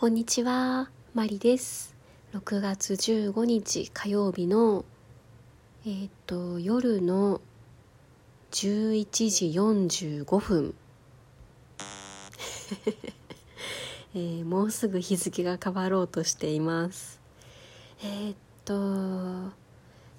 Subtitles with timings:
[0.00, 1.96] こんにちは、マリです。
[2.32, 4.84] 6月15日火曜日の
[5.84, 7.40] えーっと夜の
[8.52, 9.46] 11時
[10.24, 10.74] 45分、
[14.14, 17.20] えー もうすぐ日付が変わろうとしています。
[18.00, 19.52] えーっと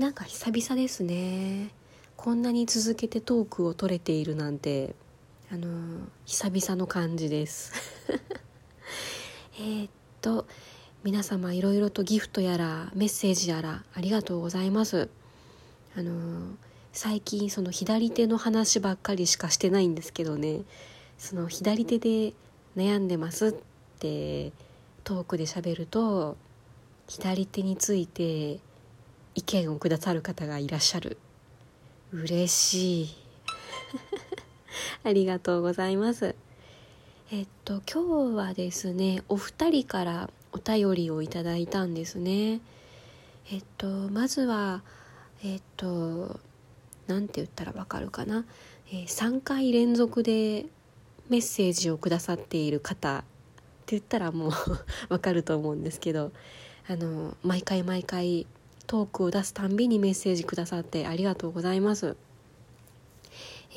[0.00, 1.72] なんか久々ですね。
[2.16, 4.96] こんなに続けてトークを取れているなんて
[5.48, 7.72] あの久々の感じです。
[9.60, 9.90] えーっ
[10.22, 10.46] と
[11.04, 15.10] 皆様いろいろとギフトやらメッセージやらありがとうございます。
[15.94, 16.56] あの
[16.94, 20.62] 最近その左手の話ばっかりしかしてないんですけどね。
[21.18, 22.32] その左手で
[22.74, 23.52] 悩んでますっ
[23.98, 24.52] て
[25.04, 26.38] トークで喋ると
[27.06, 28.60] 左手について
[29.34, 31.18] 意見をくださる方がいらっしゃる。
[32.12, 33.14] 嬉しい。
[35.04, 36.34] ありがとうございます。
[37.32, 42.60] えっと今日はですねお二人からお便りをいただいたんですね
[43.52, 44.82] えっとまずは
[45.44, 46.40] えっと
[47.06, 48.44] なんて言ったらわかるかな、
[48.88, 50.66] えー3回連続で
[51.28, 53.24] メッセージをくださっている方って
[53.86, 54.52] 言ったらもう
[55.08, 56.32] わかると思うんですけど
[56.88, 58.48] あの毎回毎回
[58.88, 62.16] トークを出すたんびにメッセージくださってありがとうございます。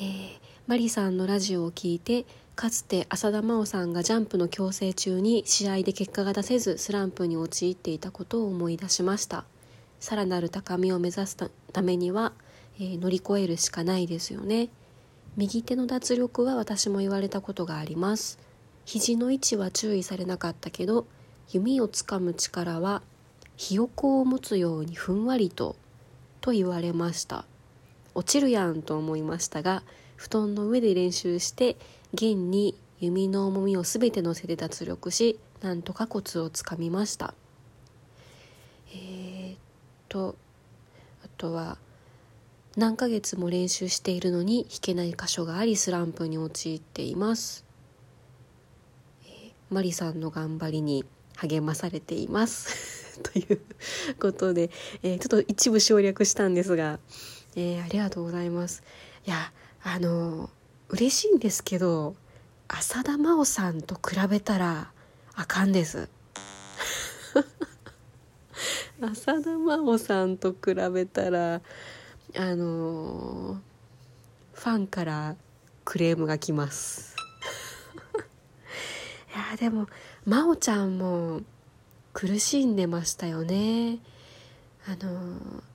[0.00, 2.24] ーマリさんのラジオを聞いて
[2.54, 9.44] かつて浅田真央さんがジャンプの強制中に試合で結果が出せずスランプに陥っていたことを思い出しました。
[9.98, 11.36] さらなる高みを目指す
[11.72, 12.32] ためには、
[12.78, 14.68] えー乗り越えるしかないですよね。
[15.36, 18.38] 右手の脱力は私も言われたことがあります。
[18.84, 21.06] 肘の位置は注意されなかったけど
[21.50, 23.02] 弓をつかむ力は
[23.56, 25.74] ひよこを持つようにふんわりと
[26.40, 27.46] と言われました。
[28.14, 29.82] 落ちるやんと思いましたが
[30.16, 31.76] 布団の上で練習して
[32.12, 37.34] 弦に弓の重みを全て乗せて脱力しなんとかコツをつかみました。
[38.92, 39.56] えーっ
[40.08, 40.36] と
[41.24, 41.78] あとは
[42.76, 47.64] 何ヶ月も練習しているのに弾けない箇所がありスランプに陥っています、
[49.26, 51.04] えーマリさんの頑張りに
[51.36, 53.18] 励まされています。
[53.22, 53.60] という
[54.20, 54.70] ことで、
[55.02, 57.00] えーちょっと一部省略したんですが、
[57.56, 58.82] えーありがとうございます。
[59.26, 59.52] いや
[59.86, 60.48] あの
[60.88, 62.16] 嬉しいんですけど
[62.68, 64.90] 浅田真央さんと比べたら
[65.34, 66.08] あかんです。
[69.00, 71.60] 浅田真央さんと比べたら
[72.36, 73.60] あの
[74.54, 75.36] ファンから
[75.84, 77.14] クレームが来ます。
[79.34, 79.86] いやでも
[80.24, 81.42] 真央ちゃんも
[82.14, 83.98] 苦しんでましたよね。
[84.86, 85.20] あの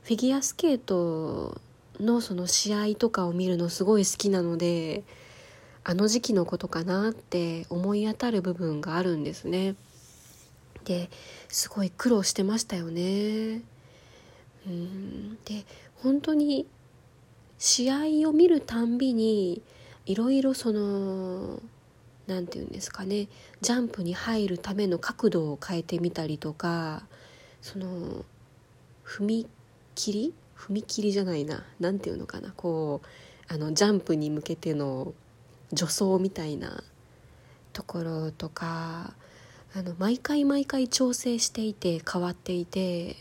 [0.04, 1.62] フィギュアスケート
[2.00, 5.04] のその試合とかを見るのすごい好きなので
[5.84, 9.76] あの時期のことかなって思い当たる部分があるんですね。
[10.86, 11.10] で
[11.50, 13.62] すごい苦労してましたよね。
[14.68, 15.38] うん。
[15.46, 15.66] で
[15.96, 16.68] 本当に
[17.58, 19.62] 試合を見るたんびに
[20.06, 21.62] いろいろその
[22.28, 23.28] なんていうんですかね
[23.62, 27.04] ジャンプに入るための角度を変えてみたりとか
[27.62, 28.24] その
[29.06, 29.48] 踏み
[29.96, 31.66] 切り踏切じゃないな。
[31.80, 32.52] 何ていうのかな。
[32.56, 35.14] こうあのジャンプに向けての
[35.70, 36.84] 助走みたいな。
[37.74, 39.14] ところとか
[39.74, 43.16] あの毎回毎回調整していて変わっていて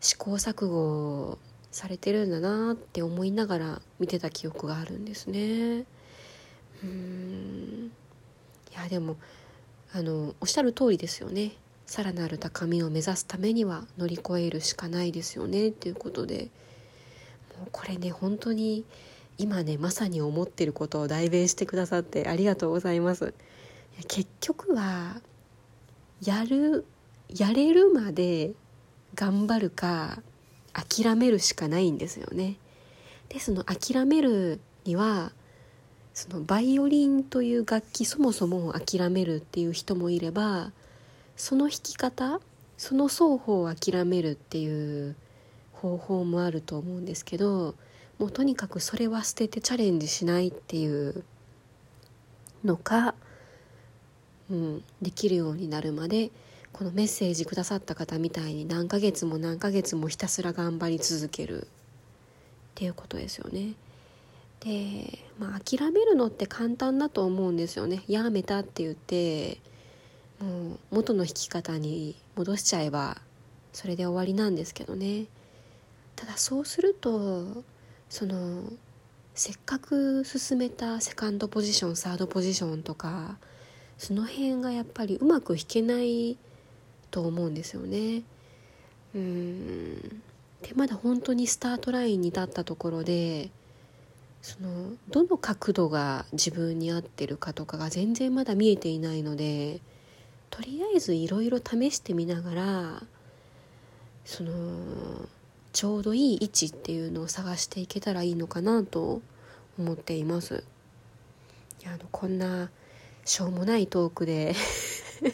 [0.00, 1.38] 試行錯誤
[1.70, 5.80] されてるんだなって思いながら見てた記憶があるんですね。
[5.80, 7.92] うーん。
[8.72, 9.16] いやでも
[9.92, 11.52] あのおっしゃる通りですよね。
[11.86, 15.68] さらなる高みを目指すためには乗り越えるしかないですよね。
[15.68, 16.50] っていうことで
[17.58, 18.84] もうこれね本当に
[19.38, 23.34] 今ねまさに思ってることを代弁してくださってありがとうございます。
[24.08, 25.20] 結局は
[26.22, 26.84] やる
[27.28, 28.52] やれるまで
[29.14, 30.22] 頑張るか
[30.72, 32.56] 諦めるしかないんですよね。
[33.28, 35.32] でその諦めるには
[36.14, 40.72] そのバイオリンという楽器そもそも諦めるっていう人もいれば
[41.36, 42.40] その弾き方
[42.76, 45.14] その双方を諦めるっていう
[45.72, 47.74] 方法もあると思うんですけど
[48.18, 51.24] もうとにかくそれは捨ててチャレンジしないっていう
[52.64, 53.14] のか、
[54.50, 56.30] うん、できるようになるまで
[56.72, 61.68] このメッセージくださった方みたいに何ヶ月も何ヶ月もひたすら頑張り続けるっ
[62.74, 63.74] ていうことですよね。
[64.60, 68.02] で、まあ、諦めるのって簡単だと思うんですよね。
[68.08, 69.58] やめたって言って
[70.40, 73.18] もう元の弾き方に戻しちゃえば
[73.72, 75.26] それで終わりなんですけどね。
[76.14, 77.62] ただそうすると
[78.08, 78.64] その
[79.34, 83.36] せっかく進めたセカンドポジションサードポジションとか
[83.98, 86.38] その辺がやっぱりうまく弾けない
[87.10, 88.22] と思うんですよね。
[89.14, 90.22] うん
[90.62, 93.50] でまだ本当にスタートラインに立ったところで
[94.42, 99.80] そのどの角度が自分に合ってるかとかが全然まだ見えていないので
[100.50, 103.02] とりあえずいろいろ試してみながら
[104.24, 104.52] その
[105.72, 109.20] ちょうどいい位置っていうのを探していけたらいいのかなと
[109.78, 110.64] 思っています。
[111.86, 112.70] あのこんな
[113.24, 114.54] しょうもないトークで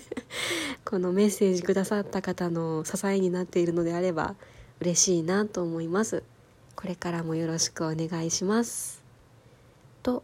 [0.84, 4.34] このメッセージくださった方の支えになっているのであれば
[4.80, 6.22] 嬉しいなと思います。
[6.74, 9.02] これからもよろしくお願いします。
[10.02, 10.22] と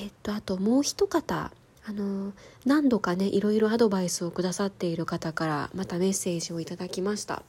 [0.00, 1.50] えっとあともう一方
[1.88, 2.34] あの
[2.66, 7.42] 何度かねいろいろアドバイスをくださっている方からまたメッセージをいただきました。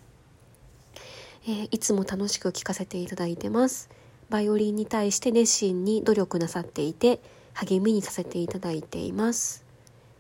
[1.46, 3.90] えー、いつも楽しく聞かせていただいてます。
[4.30, 7.20] バイオリンに対して熱心に努力なさっていて
[7.54, 9.66] 励みにさせていただいています。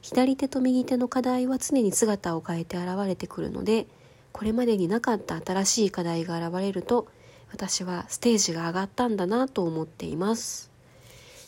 [0.01, 3.87] 左手と右手の課題は常に姿を変えて現れてくるので
[4.33, 7.07] これまでになかった新しい課題が現れると
[7.51, 10.71] 私はステージが上がったんだなと思っています、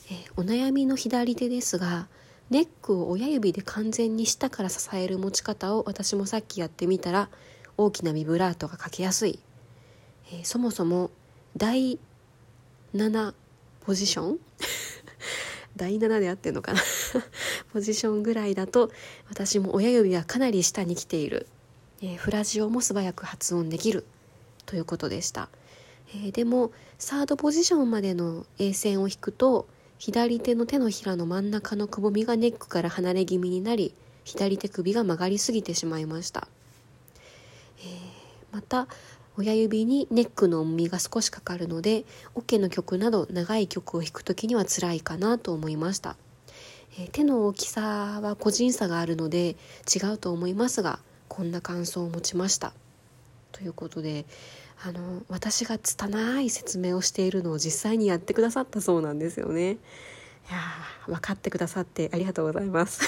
[0.09, 2.07] えー、お悩みの左手ですが
[2.51, 7.29] ネックを親指で完全に下から支える持ち方を私もさっきやってみたら
[7.77, 9.39] 大きなビブラートがかけやすい。
[10.33, 11.11] えー、そもそも
[11.55, 11.97] 第
[12.93, 13.33] 7
[13.85, 14.39] ポジション？
[15.77, 16.81] 第7で合ってんのかな？
[17.71, 18.91] ポジションぐらいだと
[19.29, 21.47] 私も親指はかなり下に来ている、
[22.01, 24.05] えー、フラジオも素早く発音できる
[24.65, 25.47] ということでした、
[26.09, 29.67] えー、でもサードポジションまでの A 線を引くと
[30.01, 33.93] 左手の手のひらの真ん中のくぼみがネックから離れ気味になり
[34.23, 36.47] 左手首が曲がりすぎてしまいました、
[37.77, 37.87] えー、
[38.51, 38.87] また
[39.37, 42.03] 親指にネックの重みが少しかかるので
[42.33, 46.15] オケの曲など長い曲を弾く時には辛いかなと思いました、
[46.97, 49.55] えー、手の大きさは個人差があるので
[49.85, 52.73] 違うと思いますがこんな感想を持ちました。
[53.51, 54.25] ということで
[54.83, 59.73] あの私が拙い説明をしているのを実際にやってくださったそうなんですよね。
[59.73, 59.77] い
[60.51, 60.57] や
[61.05, 63.01] 分かってくださってありがとうございます。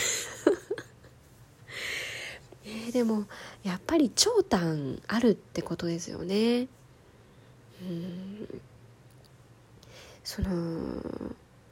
[2.64, 3.26] えー、でも
[3.64, 6.68] やっぱり長短あるってことですよね。
[7.82, 8.62] うん。
[10.24, 11.02] その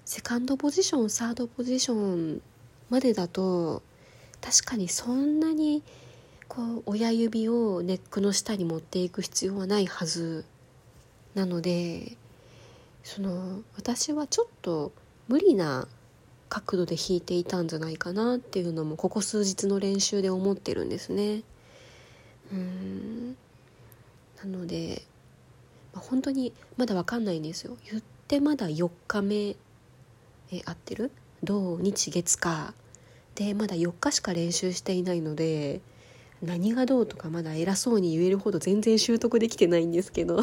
[0.03, 2.42] セカンドポジションサードポジション
[2.89, 3.81] までだと
[4.42, 5.83] 確かにそんなに
[6.51, 10.44] こう親指をネックの下に持っていく必要はないはず
[11.33, 12.18] なので
[13.06, 14.92] その私はちょっと
[15.30, 15.88] 無理な
[16.50, 21.44] 角度で弾いていたんじゃないかなっていうのもここ数日の練習で思ってるんですね。
[22.51, 23.38] うん
[24.44, 25.03] なので、
[25.94, 27.77] ま、本当にまだ分かんないんですよ。
[27.89, 29.56] 言ってまだ4日目
[30.51, 31.12] え合ってる？
[31.45, 32.74] 土日月火
[33.36, 35.80] でまだ4日しか練習していないので
[36.42, 40.38] 何がどうとかまだ偉そうに言えるほど全然習得できてないんですけど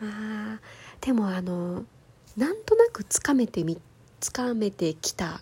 [0.00, 0.60] まあ
[1.00, 1.84] でもあの
[2.36, 3.80] なんとなくつかめてみ
[4.20, 5.40] つかめてきた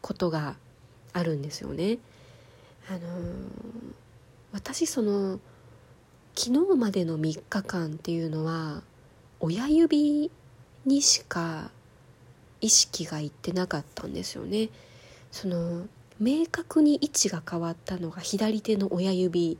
[0.00, 0.56] ことが
[1.12, 1.98] あるんですよね。
[2.88, 2.98] あの、
[4.52, 5.38] 私その
[6.34, 8.82] 昨日までの3日間っていうのは
[9.40, 10.30] 親指
[10.86, 11.70] にしか
[12.60, 14.70] 意識がいってなかったんですよね。
[15.30, 15.86] その
[16.22, 19.58] 明確に位置が変わったのが左手の親指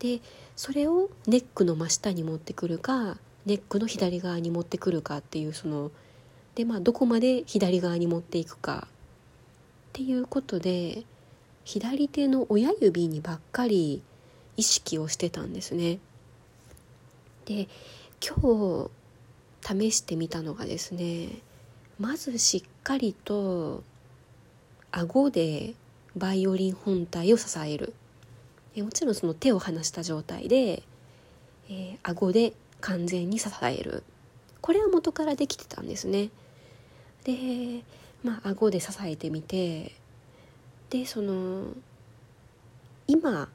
[0.00, 0.20] で
[0.56, 5.92] それをネックの真下に持ってくるかネックの左側に持ってくるかっていうその
[6.56, 8.90] でまあどこまで左側に持っていくかっ
[9.92, 11.04] ていうことで
[11.64, 14.02] 左手の親指にばっかり
[14.56, 16.00] 意識をしてたんですね。
[17.44, 17.68] で
[18.20, 18.90] 今
[19.62, 21.28] 日試してみたのがですね
[22.00, 23.84] まずしっかりと
[24.98, 25.74] 顎で
[26.16, 27.92] バイオリン本体を支える。
[28.78, 30.82] もちろんその手を離した状態で、
[31.68, 34.02] えー、顎で完全に支える。
[34.62, 36.30] これは元からできてたんですね。
[37.24, 37.82] で
[38.24, 39.92] まあ顎で支えてみて
[40.88, 41.66] でその
[43.06, 43.50] 今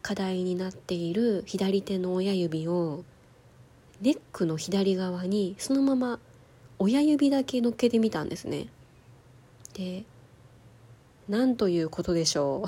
[0.00, 3.04] 課題になっている左手の親指を
[4.00, 6.20] ネックの左側にそのまま
[6.78, 8.68] 親指だけ乗っけてみたんですね。
[9.74, 10.04] で
[11.28, 12.64] なんということでしょ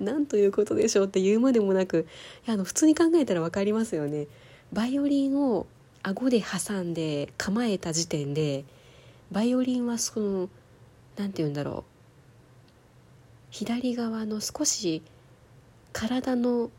[0.00, 0.02] う。
[0.02, 2.06] なんということでしょうって言うまでもなく
[2.46, 4.26] いやあの普通に考えたら分かりますよね。
[4.72, 5.66] バイオリンを
[6.02, 8.64] 顎で挟んで構えた時点で
[9.30, 10.48] バイオリンはその
[11.16, 11.90] 何て言うんだろう。
[13.50, 15.02] 左側の少し
[15.92, 16.70] 体の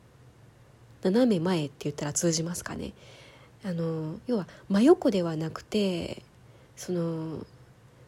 [1.04, 2.94] 斜め前って言ったら通じますかね。
[3.64, 6.22] あの要は真横ではなくて
[6.76, 7.46] その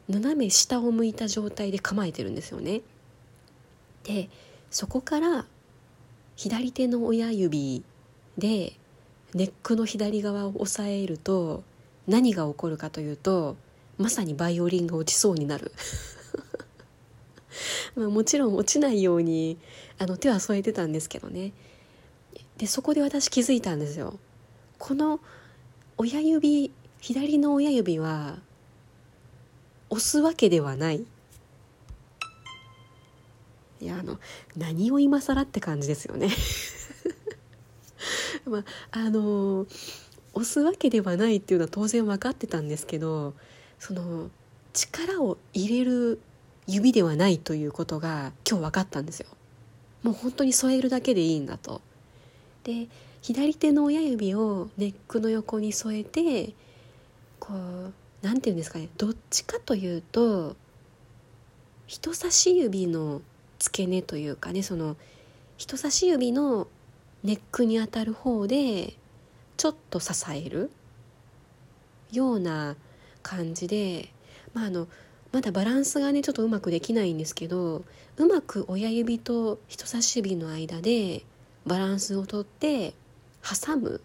[0.10, 2.82] 斜め下を向いた状態で構えてるんですよね。
[4.04, 4.30] で
[4.72, 5.46] そこから
[6.36, 7.84] 左手の親指
[8.38, 8.74] で
[9.34, 11.64] ネックの左側を押さえると
[12.08, 13.58] 何が起こるかというと
[13.98, 15.72] まさにバイオリンが落ちそうになる。
[17.96, 19.58] まあもちろん落ちないように
[19.98, 21.52] あの手は添えてたんですけどね。
[22.58, 24.20] でそこで私気づいたんですよ。
[24.78, 25.20] この
[25.98, 28.38] 親指左の親指は
[29.90, 31.06] 押すわけではない
[33.80, 34.18] いやあの
[34.56, 36.30] 何を今更って感じですよね
[38.46, 39.68] まああの
[40.34, 43.34] 押すわけではないっていうのは当然分かってたんですけど
[43.80, 44.30] その
[44.74, 46.20] 力を入れる
[46.68, 49.28] 指ではないということが今日分かったんですよ。
[50.04, 51.82] もう本当に添えるだけでいいんだと。
[52.64, 52.88] で
[53.22, 56.54] 左手の親指をネックの横に添えて
[57.40, 60.56] こう何て言うんですかねどっちかというと
[61.86, 63.22] 人差し指の
[63.60, 64.98] 付け根というかねその
[65.58, 66.68] 人差し指の
[67.24, 68.94] ネックに当たる方で
[69.58, 70.70] ちょっと支える
[72.12, 72.76] ような
[73.24, 74.10] 感じで、
[74.54, 74.88] まあ、あの
[75.32, 77.84] まだバランスがねちょっとうまくできないんですけど
[78.18, 81.24] うまく親指と人差し指の間で
[81.66, 82.94] バランスをとって
[83.42, 84.02] 挟む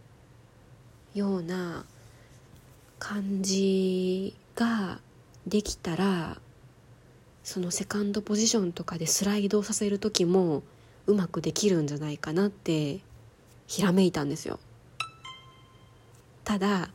[1.15, 1.85] ような
[3.03, 5.01] 感じが
[5.49, 6.37] できたら
[7.43, 10.63] そのセカンドポジションとかでスライドをさせる時も
[11.09, 13.01] うまくできるんじゃないかなって
[13.67, 14.61] ひらめいたんですよ。
[16.45, 16.91] ただ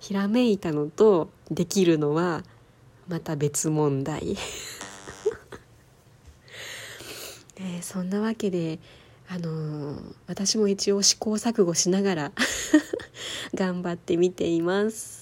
[0.00, 2.42] ひらめいたのとできるのは
[3.06, 4.36] また別問題。
[7.54, 8.80] えー、そんなわけで
[9.28, 12.32] あのー、私も一応試行錯誤しながら
[13.54, 15.21] 頑張ってみています。